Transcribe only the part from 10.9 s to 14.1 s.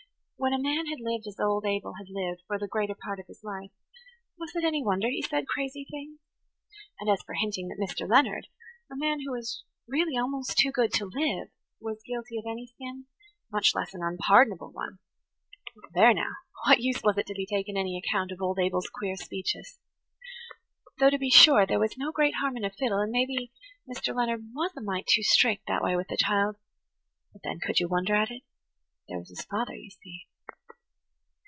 to live, was guilty of any sin, much less an